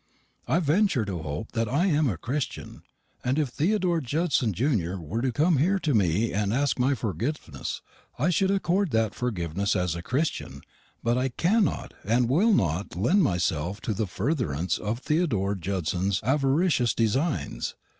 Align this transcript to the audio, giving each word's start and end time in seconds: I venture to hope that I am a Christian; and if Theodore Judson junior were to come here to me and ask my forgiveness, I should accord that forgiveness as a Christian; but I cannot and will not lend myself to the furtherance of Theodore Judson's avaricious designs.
I 0.47 0.59
venture 0.59 1.05
to 1.05 1.21
hope 1.21 1.51
that 1.51 1.69
I 1.69 1.85
am 1.85 2.09
a 2.09 2.17
Christian; 2.17 2.81
and 3.23 3.37
if 3.37 3.49
Theodore 3.49 4.01
Judson 4.01 4.51
junior 4.51 4.99
were 4.99 5.21
to 5.21 5.31
come 5.31 5.57
here 5.57 5.77
to 5.77 5.93
me 5.93 6.33
and 6.33 6.51
ask 6.51 6.79
my 6.79 6.95
forgiveness, 6.95 7.83
I 8.17 8.31
should 8.31 8.49
accord 8.49 8.89
that 8.93 9.13
forgiveness 9.13 9.75
as 9.75 9.93
a 9.93 10.01
Christian; 10.01 10.61
but 11.03 11.19
I 11.19 11.29
cannot 11.29 11.93
and 12.03 12.27
will 12.27 12.51
not 12.55 12.95
lend 12.95 13.21
myself 13.21 13.79
to 13.81 13.93
the 13.93 14.07
furtherance 14.07 14.79
of 14.79 14.97
Theodore 14.97 15.53
Judson's 15.53 16.19
avaricious 16.23 16.95
designs. 16.95 17.75